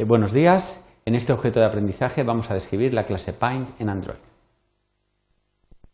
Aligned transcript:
Eh, 0.00 0.04
buenos 0.04 0.32
días. 0.32 0.88
En 1.04 1.14
este 1.14 1.30
objeto 1.30 1.60
de 1.60 1.66
aprendizaje 1.66 2.22
vamos 2.22 2.50
a 2.50 2.54
describir 2.54 2.94
la 2.94 3.04
clase 3.04 3.34
Paint 3.34 3.68
en 3.78 3.90
Android. 3.90 4.16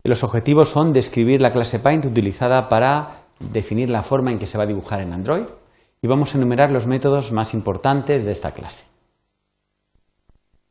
Los 0.04 0.22
objetivos 0.22 0.68
son 0.68 0.92
describir 0.92 1.40
la 1.40 1.50
clase 1.50 1.80
Paint 1.80 2.04
utilizada 2.04 2.68
para 2.68 3.24
definir 3.40 3.90
la 3.90 4.04
forma 4.04 4.30
en 4.30 4.38
que 4.38 4.46
se 4.46 4.58
va 4.58 4.62
a 4.62 4.68
dibujar 4.68 5.00
en 5.00 5.12
Android 5.12 5.46
y 6.00 6.06
vamos 6.06 6.32
a 6.32 6.38
enumerar 6.38 6.70
los 6.70 6.86
métodos 6.86 7.32
más 7.32 7.52
importantes 7.52 8.24
de 8.24 8.30
esta 8.30 8.52
clase. 8.52 8.84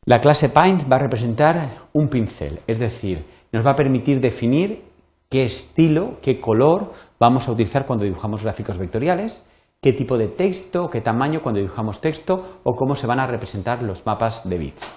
La 0.06 0.22
clase 0.22 0.48
Paint 0.48 0.90
va 0.90 0.96
a 0.96 1.04
representar 1.04 1.90
un 1.92 2.08
pincel, 2.08 2.62
es 2.68 2.80
decir, 2.80 3.26
nos 3.52 3.66
va 3.66 3.72
a 3.72 3.76
permitir 3.76 4.22
definir 4.22 4.82
qué 5.30 5.44
estilo, 5.44 6.20
qué 6.22 6.40
color 6.40 6.94
vamos 7.20 7.50
a 7.50 7.52
utilizar 7.52 7.86
cuando 7.86 8.06
dibujamos 8.06 8.44
gráficos 8.44 8.78
vectoriales 8.78 9.44
qué 9.86 9.94
tipo 9.94 10.18
de 10.18 10.30
texto, 10.30 10.90
qué 10.90 11.00
tamaño 11.00 11.44
cuando 11.44 11.62
dibujamos 11.62 12.02
texto 12.02 12.58
o 12.64 12.76
cómo 12.76 12.96
se 12.96 13.06
van 13.06 13.20
a 13.20 13.28
representar 13.28 13.84
los 13.84 14.04
mapas 14.04 14.50
de 14.50 14.58
bits. 14.58 14.92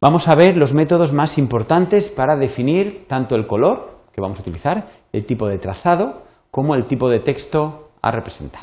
Vamos 0.00 0.28
a 0.28 0.36
ver 0.36 0.56
los 0.56 0.74
métodos 0.74 1.12
más 1.12 1.36
importantes 1.36 2.08
para 2.08 2.36
definir 2.36 3.04
tanto 3.08 3.34
el 3.34 3.48
color 3.48 3.98
que 4.12 4.20
vamos 4.20 4.38
a 4.38 4.42
utilizar, 4.42 4.86
el 5.12 5.26
tipo 5.26 5.48
de 5.48 5.58
trazado, 5.58 6.22
como 6.52 6.76
el 6.76 6.86
tipo 6.86 7.10
de 7.10 7.18
texto 7.18 7.88
a 8.00 8.12
representar. 8.12 8.62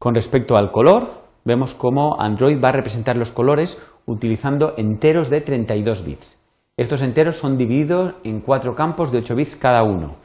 Con 0.00 0.16
respecto 0.16 0.56
al 0.56 0.72
color, 0.72 1.06
vemos 1.44 1.74
cómo 1.74 2.20
Android 2.20 2.60
va 2.60 2.70
a 2.70 2.72
representar 2.72 3.16
los 3.16 3.30
colores 3.30 3.80
utilizando 4.04 4.74
enteros 4.76 5.30
de 5.30 5.42
32 5.42 6.04
bits. 6.04 6.44
Estos 6.76 7.02
enteros 7.02 7.36
son 7.36 7.56
divididos 7.56 8.14
en 8.24 8.40
cuatro 8.40 8.74
campos 8.74 9.12
de 9.12 9.18
8 9.18 9.36
bits 9.36 9.54
cada 9.54 9.84
uno 9.84 10.16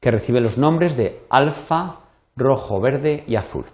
que 0.00 0.10
recibe 0.10 0.40
los 0.40 0.56
nombres 0.58 0.96
de 0.96 1.20
alfa, 1.28 2.00
rojo, 2.36 2.80
verde 2.80 3.24
y 3.26 3.36
azul. 3.36 3.66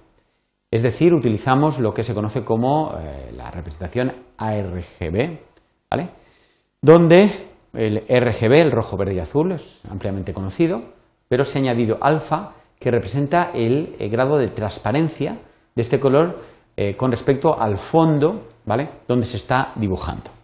Es 0.70 0.82
decir, 0.82 1.14
utilizamos 1.14 1.78
lo 1.78 1.95
que 1.95 2.02
se 2.02 2.14
conoce 2.14 2.45
como 2.45 2.95
eh, 2.98 3.32
la 3.34 3.51
representación 3.51 4.12
ARGB, 4.36 5.38
¿vale? 5.90 6.09
donde 6.82 7.30
el 7.73 7.98
RGB, 8.09 8.52
el 8.54 8.73
rojo, 8.73 8.96
verde 8.96 9.14
y 9.14 9.20
azul, 9.20 9.52
es 9.52 9.84
ampliamente 9.90 10.34
conocido, 10.34 10.82
pero 11.28 11.45
se 11.45 11.59
ha 11.59 11.62
añadido 11.62 11.98
alfa, 12.01 12.52
que 12.79 12.90
representa 12.90 13.52
el, 13.54 13.96
el 13.98 14.10
grado 14.10 14.36
de 14.36 14.48
transparencia 14.48 15.38
de 15.74 15.82
este 15.82 15.98
color 15.98 16.40
eh, 16.76 16.95
con 16.96 17.10
respecto 17.10 17.58
al 17.58 17.76
fondo 17.76 18.48
¿vale? 18.66 18.90
donde 19.08 19.24
se 19.24 19.38
está 19.38 19.73
dibujando. 19.76 20.35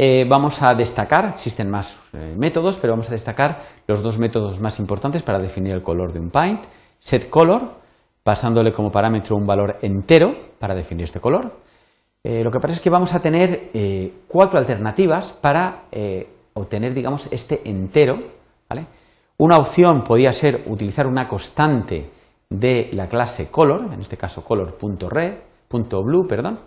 Eh, 0.00 0.24
vamos 0.28 0.62
a 0.62 0.74
destacar, 0.74 1.30
existen 1.30 1.68
más 1.68 2.00
eh, 2.12 2.36
métodos, 2.38 2.76
pero 2.76 2.92
vamos 2.92 3.08
a 3.08 3.12
destacar 3.14 3.58
los 3.88 4.00
dos 4.00 4.16
métodos 4.16 4.60
más 4.60 4.78
importantes 4.78 5.24
para 5.24 5.40
definir 5.40 5.72
el 5.72 5.82
color 5.82 6.12
de 6.12 6.20
un 6.20 6.30
paint. 6.30 6.60
SetColor, 7.00 7.72
pasándole 8.22 8.70
como 8.70 8.92
parámetro 8.92 9.34
un 9.34 9.44
valor 9.44 9.78
entero 9.82 10.36
para 10.60 10.76
definir 10.76 11.02
este 11.02 11.18
color. 11.18 11.52
Eh, 12.22 12.44
lo 12.44 12.50
que 12.52 12.60
pasa 12.60 12.74
es 12.74 12.80
que 12.80 12.90
vamos 12.90 13.12
a 13.12 13.18
tener 13.18 13.72
cuatro 14.28 14.56
alternativas 14.60 15.32
para 15.32 15.86
obtener, 16.54 16.94
digamos, 16.94 17.32
este 17.32 17.68
entero. 17.68 18.20
Una 19.38 19.58
opción 19.58 20.04
podría 20.04 20.30
ser 20.30 20.62
utilizar 20.66 21.08
una 21.08 21.26
constante 21.26 22.08
de 22.48 22.90
la 22.92 23.08
clase 23.08 23.50
color, 23.50 23.92
en 23.92 24.00
este 24.00 24.16
caso 24.16 24.44
color.red.blue, 24.44 26.26
perdón, 26.28 26.60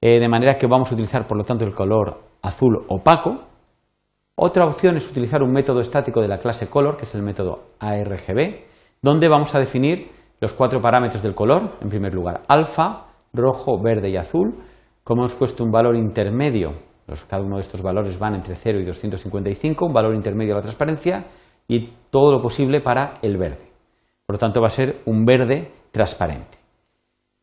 de 0.00 0.28
manera 0.28 0.56
que 0.56 0.68
vamos 0.68 0.92
a 0.92 0.94
utilizar, 0.94 1.26
por 1.26 1.36
lo 1.36 1.42
tanto, 1.42 1.64
el 1.64 1.74
color 1.74 2.29
azul 2.42 2.84
opaco. 2.88 3.44
Otra 4.34 4.64
opción 4.64 4.96
es 4.96 5.10
utilizar 5.10 5.42
un 5.42 5.52
método 5.52 5.80
estático 5.80 6.20
de 6.20 6.28
la 6.28 6.38
clase 6.38 6.68
color, 6.68 6.96
que 6.96 7.04
es 7.04 7.14
el 7.14 7.22
método 7.22 7.64
ARGB, 7.78 8.64
donde 9.02 9.28
vamos 9.28 9.54
a 9.54 9.58
definir 9.58 10.10
los 10.40 10.54
cuatro 10.54 10.80
parámetros 10.80 11.22
del 11.22 11.34
color. 11.34 11.78
En 11.80 11.88
primer 11.88 12.14
lugar, 12.14 12.42
alfa, 12.48 13.06
rojo, 13.32 13.80
verde 13.82 14.10
y 14.10 14.16
azul. 14.16 14.54
Como 15.04 15.22
hemos 15.22 15.34
puesto 15.34 15.64
un 15.64 15.70
valor 15.70 15.96
intermedio, 15.96 16.74
cada 17.28 17.42
uno 17.42 17.56
de 17.56 17.62
estos 17.62 17.82
valores 17.82 18.18
van 18.18 18.36
entre 18.36 18.54
0 18.54 18.80
y 18.80 18.84
255, 18.84 19.86
un 19.86 19.92
valor 19.92 20.14
intermedio 20.14 20.54
a 20.54 20.56
la 20.56 20.62
transparencia 20.62 21.24
y 21.66 21.92
todo 22.10 22.32
lo 22.32 22.40
posible 22.40 22.80
para 22.80 23.14
el 23.22 23.36
verde. 23.36 23.70
Por 24.26 24.36
lo 24.36 24.38
tanto, 24.38 24.60
va 24.60 24.68
a 24.68 24.70
ser 24.70 25.00
un 25.06 25.24
verde 25.24 25.70
transparente. 25.90 26.59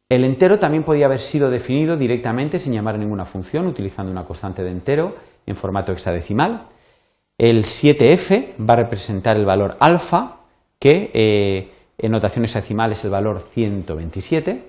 El 0.09 0.23
entero 0.23 0.57
también 0.57 0.83
podía 0.83 1.05
haber 1.05 1.19
sido 1.19 1.49
definido 1.49 1.97
directamente 1.97 2.59
sin 2.59 2.73
llamar 2.73 2.95
a 2.95 2.97
ninguna 2.97 3.25
función, 3.25 3.67
utilizando 3.67 4.11
una 4.11 4.23
constante 4.23 4.63
de 4.63 4.71
entero 4.71 5.15
en 5.45 5.57
formato 5.57 5.91
hexadecimal. 5.91 6.67
El 7.37 7.63
7f 7.63 8.53
va 8.57 8.73
a 8.75 8.77
representar 8.77 9.35
el 9.35 9.45
valor 9.45 9.75
alfa, 9.81 10.37
que 10.79 11.11
eh, 11.13 11.71
en 11.97 12.11
notación 12.11 12.45
hexadecimal 12.45 12.93
es 12.93 13.03
el 13.03 13.11
valor 13.11 13.41
127. 13.41 14.63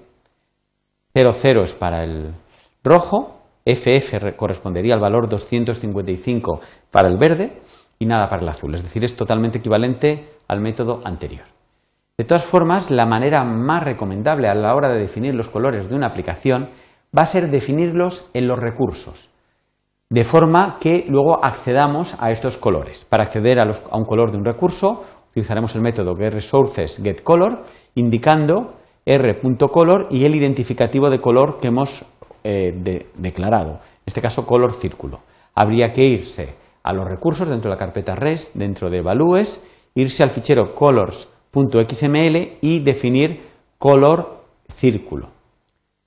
00 1.15 1.63
es 1.63 1.75
para 1.75 2.03
el 2.03 2.35
rojo, 2.83 3.39
FF 3.65 4.35
correspondería 4.37 4.95
al 4.95 5.01
valor 5.01 5.29
255 5.29 6.61
para 6.91 7.09
el 7.09 7.17
verde 7.17 7.53
y 7.99 8.07
nada 8.07 8.29
para 8.29 8.43
el 8.43 8.49
azul. 8.49 8.75
Es 8.75 8.83
decir, 8.83 9.05
es 9.05 9.15
totalmente 9.15 9.59
equivalente 9.59 10.25
al 10.49 10.61
método 10.61 11.01
anterior. 11.05 11.58
De 12.19 12.25
todas 12.25 12.45
formas, 12.45 12.91
la 12.91 13.07
manera 13.07 13.45
más 13.45 13.85
recomendable 13.85 14.49
a 14.49 14.55
la 14.55 14.75
hora 14.75 14.89
de 14.89 14.99
definir 14.99 15.37
los 15.37 15.49
colores 15.49 15.89
de 15.89 15.95
una 15.95 16.09
aplicación 16.09 16.69
va 17.17 17.23
a 17.23 17.27
ser 17.27 17.49
definirlos 17.49 18.29
en 18.35 18.49
los 18.49 18.59
recursos, 18.59 19.31
de 20.11 20.25
forma 20.25 20.79
que 20.81 21.05
luego 21.09 21.45
accedamos 21.45 22.21
a 22.21 22.33
estos 22.33 22.57
colores. 22.57 23.05
Para 23.05 23.23
acceder 23.23 23.61
a, 23.61 23.71
un 23.93 24.05
color 24.05 24.33
de 24.33 24.37
un 24.37 24.45
recurso, 24.45 25.05
utilizaremos 25.31 25.77
el 25.77 25.83
método 25.83 26.17
getResourcesGetColor, 26.17 27.63
indicando 27.95 28.75
r.color 29.07 30.09
y 30.11 30.25
el 30.25 30.35
identificativo 30.35 31.11
de 31.11 31.21
color 31.21 31.59
que 31.61 31.69
hemos 31.69 32.05
eh, 32.43 33.07
declarado, 33.15 33.75
en 33.75 34.05
este 34.07 34.21
caso 34.21 34.45
color 34.45 34.73
círculo. 34.73 35.21
Habría 35.55 35.93
que 35.93 36.05
irse 36.05 36.53
a 36.83 36.93
los 36.93 37.09
recursos 37.09 37.49
dentro 37.49 37.71
de 37.71 37.77
la 37.77 37.79
carpeta 37.79 38.17
res, 38.17 38.51
dentro 38.55 38.91
de 38.91 39.03
values, 39.03 39.65
irse 39.95 40.25
al 40.25 40.31
fichero 40.31 40.75
colors 40.75 41.29
.xml 41.53 42.59
y 42.61 42.81
definir 42.81 43.41
color 43.79 44.45
círculo. 44.75 45.29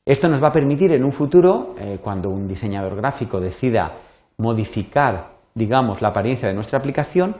Esto 0.06 0.28
nos 0.30 0.44
va 0.44 0.48
a 0.48 0.52
permitir 0.52 0.94
en 0.94 1.04
un 1.04 1.12
futuro, 1.12 1.76
eh, 1.80 2.00
cuando 2.02 2.30
un 2.30 2.48
diseñador 2.48 2.96
gráfico 2.96 3.40
decida 3.40 3.94
modificar, 4.38 5.34
digamos, 5.54 6.02
la 6.02 6.10
apariencia 6.10 6.48
de 6.48 6.56
nuestra 6.56 6.80
aplicación, 6.80 7.36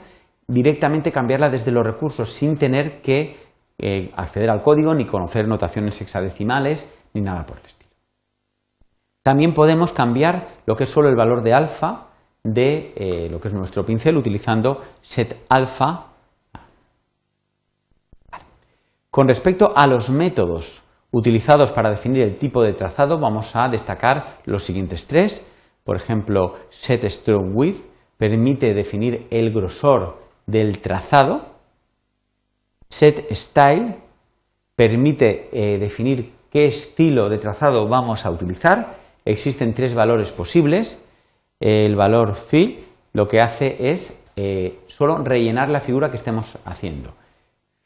directamente 0.46 1.10
cambiarla 1.10 1.48
desde 1.48 1.72
los 1.72 1.84
recursos 1.84 2.30
sin 2.30 2.58
tener 2.58 3.00
que 3.00 3.36
eh, 3.78 4.10
acceder 4.16 4.50
al 4.50 4.62
código 4.62 4.94
ni 4.94 5.04
conocer 5.04 5.48
notaciones 5.48 6.00
hexadecimales 6.00 6.96
ni 7.14 7.20
nada 7.20 7.44
por 7.44 7.58
el 7.58 7.66
estilo. 7.66 7.90
También 9.24 9.54
podemos 9.54 9.92
cambiar 9.92 10.48
lo 10.66 10.76
que 10.76 10.84
es 10.84 10.90
solo 10.90 11.08
el 11.08 11.16
valor 11.16 11.42
de 11.42 11.54
alfa 11.54 12.08
de 12.44 12.92
eh, 12.96 13.28
lo 13.30 13.40
que 13.40 13.48
es 13.48 13.54
nuestro 13.54 13.84
pincel 13.84 14.16
utilizando 14.16 14.80
setAlpha 15.00 16.11
con 19.12 19.28
respecto 19.28 19.74
a 19.76 19.86
los 19.86 20.08
métodos 20.08 20.84
utilizados 21.10 21.70
para 21.70 21.90
definir 21.90 22.22
el 22.22 22.36
tipo 22.36 22.62
de 22.62 22.72
trazado, 22.72 23.20
vamos 23.20 23.54
a 23.54 23.68
destacar 23.68 24.38
los 24.46 24.64
siguientes 24.64 25.06
tres. 25.06 25.46
Por 25.84 25.96
ejemplo, 25.96 26.54
setStrokeWidth 26.70 27.84
permite 28.16 28.72
definir 28.72 29.26
el 29.30 29.52
grosor 29.52 30.16
del 30.46 30.78
trazado. 30.78 31.44
setStyle 32.88 33.96
permite 34.76 35.50
eh, 35.52 35.76
definir 35.76 36.32
qué 36.50 36.64
estilo 36.64 37.28
de 37.28 37.36
trazado 37.36 37.86
vamos 37.86 38.24
a 38.24 38.30
utilizar. 38.30 38.94
Existen 39.26 39.74
tres 39.74 39.94
valores 39.94 40.32
posibles. 40.32 41.04
El 41.60 41.96
valor 41.96 42.34
fill 42.34 42.82
lo 43.12 43.26
que 43.26 43.42
hace 43.42 43.90
es 43.90 44.24
eh, 44.36 44.80
solo 44.86 45.18
rellenar 45.18 45.68
la 45.68 45.82
figura 45.82 46.10
que 46.10 46.16
estemos 46.16 46.58
haciendo. 46.64 47.12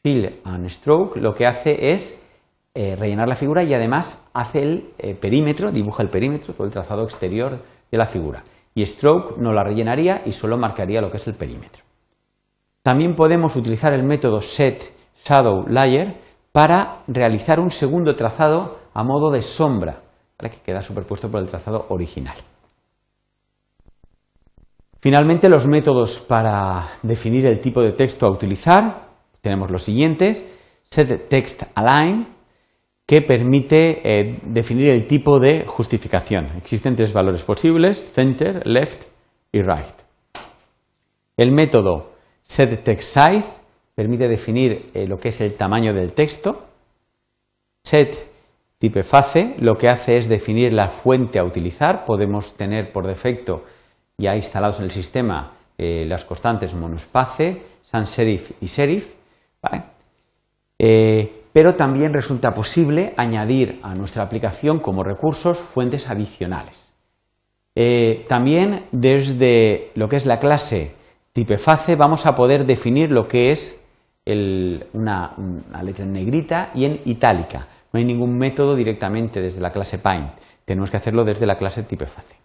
Fill 0.07 0.39
and 0.45 0.69
Stroke 0.69 1.17
lo 1.17 1.33
que 1.33 1.45
hace 1.45 1.91
es 1.91 2.25
eh, 2.73 2.95
rellenar 2.95 3.27
la 3.27 3.35
figura 3.35 3.61
y 3.63 3.73
además 3.73 4.29
hace 4.33 4.61
el 4.61 4.93
eh, 4.97 5.15
perímetro, 5.15 5.69
dibuja 5.69 6.01
el 6.01 6.09
perímetro, 6.09 6.53
todo 6.53 6.65
el 6.65 6.71
trazado 6.71 7.03
exterior 7.03 7.59
de 7.91 7.97
la 7.97 8.05
figura. 8.05 8.41
Y 8.73 8.85
Stroke 8.85 9.37
no 9.37 9.51
la 9.51 9.65
rellenaría 9.65 10.21
y 10.25 10.31
solo 10.31 10.57
marcaría 10.57 11.01
lo 11.01 11.11
que 11.11 11.17
es 11.17 11.27
el 11.27 11.33
perímetro. 11.33 11.83
También 12.83 13.15
podemos 13.15 13.53
utilizar 13.57 13.91
el 13.91 14.03
método 14.03 14.39
Set 14.39 14.93
Shadow 15.25 15.67
Layer 15.67 16.15
para 16.53 16.99
realizar 17.07 17.59
un 17.59 17.69
segundo 17.69 18.15
trazado 18.15 18.77
a 18.93 19.03
modo 19.03 19.29
de 19.29 19.41
sombra, 19.41 20.03
que 20.39 20.61
queda 20.63 20.81
superpuesto 20.81 21.29
por 21.29 21.41
el 21.41 21.47
trazado 21.47 21.87
original. 21.89 22.37
Finalmente, 25.01 25.49
los 25.49 25.67
métodos 25.67 26.21
para 26.21 26.85
definir 27.03 27.45
el 27.45 27.59
tipo 27.59 27.81
de 27.81 27.91
texto 27.91 28.25
a 28.25 28.31
utilizar 28.31 29.06
tenemos 29.41 29.71
los 29.71 29.83
siguientes, 29.83 30.43
setTextAlign, 30.83 32.27
que 33.05 33.21
permite 33.21 34.01
eh, 34.03 34.39
definir 34.43 34.89
el 34.89 35.07
tipo 35.07 35.39
de 35.39 35.63
justificación. 35.65 36.51
Existen 36.57 36.95
tres 36.95 37.13
valores 37.13 37.43
posibles, 37.43 38.05
center, 38.13 38.67
left 38.67 39.05
y 39.51 39.61
right. 39.61 39.95
El 41.37 41.51
método 41.51 42.11
setTextSize 42.43 43.61
permite 43.95 44.27
definir 44.27 44.87
eh, 44.93 45.07
lo 45.07 45.17
que 45.17 45.29
es 45.29 45.39
el 45.39 45.53
tamaño 45.53 45.93
del 45.93 46.13
texto. 46.13 46.65
Set 47.83 48.29
typeface 48.77 49.55
lo 49.59 49.77
que 49.77 49.87
hace 49.87 50.17
es 50.17 50.27
definir 50.27 50.73
la 50.73 50.89
fuente 50.89 51.39
a 51.39 51.45
utilizar. 51.45 52.05
Podemos 52.05 52.55
tener 52.55 52.91
por 52.91 53.07
defecto 53.07 53.63
ya 54.17 54.35
instalados 54.35 54.79
en 54.79 54.85
el 54.85 54.91
sistema 54.91 55.53
eh, 55.77 56.05
las 56.05 56.25
constantes 56.25 56.73
monospace, 56.73 57.61
sans 57.83 58.09
serif 58.09 58.51
y 58.59 58.67
serif. 58.67 59.13
Eh, 60.79 61.43
pero 61.53 61.75
también 61.75 62.13
resulta 62.13 62.53
posible 62.53 63.13
añadir 63.17 63.79
a 63.81 63.95
nuestra 63.95 64.23
aplicación 64.23 64.79
como 64.79 65.03
recursos 65.03 65.57
fuentes 65.57 66.09
adicionales. 66.09 66.93
Eh, 67.75 68.25
también 68.27 68.85
desde 68.91 69.91
lo 69.95 70.09
que 70.09 70.17
es 70.17 70.25
la 70.25 70.39
clase 70.39 70.95
typeface 71.33 71.95
vamos 71.95 72.25
a 72.25 72.35
poder 72.35 72.65
definir 72.65 73.11
lo 73.11 73.27
que 73.27 73.51
es 73.51 73.85
una, 74.93 75.35
letra 75.83 76.05
en 76.05 76.13
negrita 76.13 76.71
y 76.73 76.85
en 76.85 77.01
itálica. 77.05 77.67
No 77.93 77.99
hay 77.99 78.05
ningún 78.05 78.37
método 78.37 78.75
directamente 78.75 79.41
desde 79.41 79.61
la 79.61 79.71
clase 79.71 79.99
Paint. 79.99 80.31
Tenemos 80.65 80.91
que 80.91 80.97
hacerlo 80.97 81.23
desde 81.23 81.45
la 81.45 81.55
clase 81.55 81.83
typeface. 81.83 82.35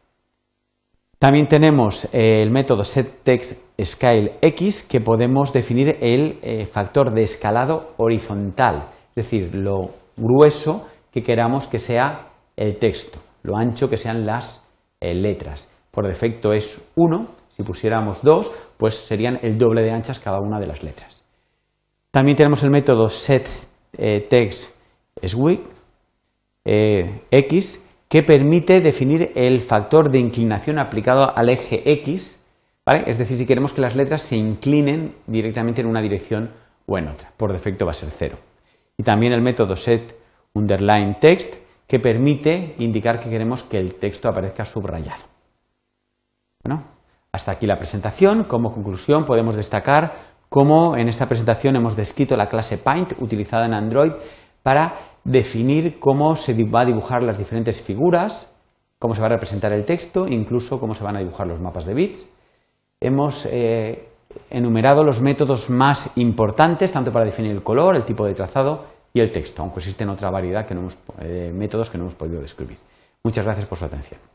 También 1.22 1.46
tenemos 1.46 2.12
eh, 2.12 2.42
el 2.42 2.50
método 2.50 2.82
setTextScaleX 2.82 4.82
que 4.82 5.00
podemos 5.00 5.52
definir 5.52 5.96
el 6.00 6.40
eh, 6.42 6.66
factor 6.66 7.14
de 7.14 7.22
escalado 7.22 7.92
horizontal, 7.96 8.88
es 9.10 9.14
decir, 9.14 9.54
lo 9.54 9.90
grueso 10.16 10.88
que 11.12 11.22
queramos 11.22 11.68
que 11.68 11.78
sea 11.78 12.26
el 12.56 12.76
texto, 12.80 13.20
lo 13.44 13.56
ancho 13.56 13.88
que 13.88 13.98
sean 13.98 14.26
las 14.26 14.68
eh, 15.00 15.14
letras. 15.14 15.72
Por 15.92 16.08
defecto 16.08 16.52
es 16.52 16.90
1, 16.96 17.28
si 17.50 17.62
pusiéramos 17.62 18.24
2, 18.24 18.72
pues 18.76 18.96
serían 18.96 19.38
el 19.42 19.58
doble 19.58 19.82
de 19.82 19.92
anchas 19.92 20.18
cada 20.18 20.40
una 20.40 20.58
de 20.58 20.66
las 20.66 20.82
letras. 20.82 21.24
También 22.10 22.36
tenemos 22.36 22.64
el 22.64 22.70
método 22.70 23.08
setTextSwitch 23.08 25.60
X 26.64 27.91
que 28.12 28.22
permite 28.22 28.82
definir 28.82 29.32
el 29.34 29.62
factor 29.62 30.10
de 30.10 30.18
inclinación 30.18 30.78
aplicado 30.78 31.34
al 31.34 31.48
eje 31.48 31.80
X, 31.92 32.44
es 33.06 33.16
decir, 33.16 33.38
si 33.38 33.46
queremos 33.46 33.72
que 33.72 33.80
las 33.80 33.96
letras 33.96 34.20
se 34.20 34.36
inclinen 34.36 35.14
directamente 35.26 35.80
en 35.80 35.86
una 35.86 36.02
dirección 36.02 36.50
o 36.84 36.98
en 36.98 37.08
otra. 37.08 37.32
Por 37.34 37.54
defecto 37.54 37.86
va 37.86 37.92
a 37.92 37.94
ser 37.94 38.10
cero. 38.10 38.36
Y 38.98 39.02
también 39.02 39.32
el 39.32 39.40
método 39.40 39.76
set 39.76 40.14
underline 40.52 41.16
text 41.20 41.54
que 41.86 42.00
permite 42.00 42.74
indicar 42.80 43.18
que 43.18 43.30
queremos 43.30 43.62
que 43.62 43.78
el 43.78 43.94
texto 43.94 44.28
aparezca 44.28 44.66
subrayado. 44.66 45.24
Bueno, 46.62 46.84
hasta 47.32 47.52
aquí 47.52 47.64
la 47.64 47.78
presentación. 47.78 48.44
Como 48.44 48.74
conclusión 48.74 49.24
podemos 49.24 49.56
destacar 49.56 50.12
cómo 50.50 50.98
en 50.98 51.08
esta 51.08 51.24
presentación 51.24 51.76
hemos 51.76 51.96
descrito 51.96 52.36
la 52.36 52.50
clase 52.50 52.76
Paint 52.76 53.14
utilizada 53.22 53.64
en 53.64 53.72
Android 53.72 54.12
para 54.62 55.11
definir 55.24 55.98
cómo 55.98 56.34
se 56.36 56.54
va 56.64 56.82
a 56.82 56.84
dibujar 56.84 57.22
las 57.22 57.38
diferentes 57.38 57.80
figuras, 57.80 58.52
cómo 58.98 59.14
se 59.14 59.20
va 59.20 59.26
a 59.26 59.30
representar 59.30 59.72
el 59.72 59.84
texto, 59.84 60.26
incluso 60.28 60.80
cómo 60.80 60.94
se 60.94 61.04
van 61.04 61.16
a 61.16 61.20
dibujar 61.20 61.46
los 61.46 61.60
mapas 61.60 61.86
de 61.86 61.94
bits. 61.94 62.30
Hemos 63.00 63.46
eh, 63.46 64.08
enumerado 64.50 65.04
los 65.04 65.20
métodos 65.20 65.70
más 65.70 66.16
importantes, 66.16 66.92
tanto 66.92 67.10
para 67.10 67.24
definir 67.24 67.52
el 67.52 67.62
color, 67.62 67.96
el 67.96 68.04
tipo 68.04 68.26
de 68.26 68.34
trazado 68.34 68.84
y 69.12 69.20
el 69.20 69.30
texto, 69.30 69.62
aunque 69.62 69.80
existen 69.80 70.08
otra 70.08 70.30
variedad 70.30 70.66
de 70.66 70.76
eh, 71.20 71.52
métodos 71.52 71.90
que 71.90 71.98
no 71.98 72.04
hemos 72.04 72.14
podido 72.14 72.40
describir. 72.40 72.78
Muchas 73.24 73.44
gracias 73.44 73.66
por 73.66 73.78
su 73.78 73.84
atención. 73.84 74.31